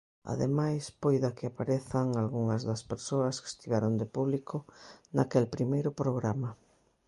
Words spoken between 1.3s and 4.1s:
que aparezan algunhas das persoas que estiveron de